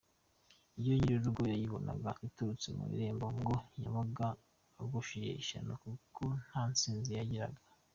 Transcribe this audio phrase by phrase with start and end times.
[0.79, 4.27] Iyo nyirurugo yayibonaga iturutse mu irembo ngo yabaga
[4.81, 7.61] agushije ishyano kuko nta ntsinzi yagiraga.